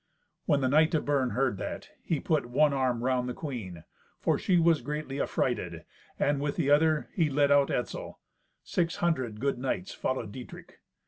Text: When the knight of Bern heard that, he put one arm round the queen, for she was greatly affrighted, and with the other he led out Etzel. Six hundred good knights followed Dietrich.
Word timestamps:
When 0.47 0.61
the 0.61 0.67
knight 0.67 0.95
of 0.95 1.05
Bern 1.05 1.29
heard 1.29 1.59
that, 1.59 1.89
he 2.01 2.19
put 2.19 2.47
one 2.47 2.73
arm 2.73 3.03
round 3.03 3.29
the 3.29 3.35
queen, 3.35 3.83
for 4.17 4.39
she 4.39 4.57
was 4.57 4.81
greatly 4.81 5.21
affrighted, 5.21 5.85
and 6.17 6.41
with 6.41 6.55
the 6.55 6.71
other 6.71 7.09
he 7.13 7.29
led 7.29 7.51
out 7.51 7.69
Etzel. 7.69 8.19
Six 8.63 8.95
hundred 8.95 9.39
good 9.39 9.59
knights 9.59 9.93
followed 9.93 10.31
Dietrich. 10.31 10.79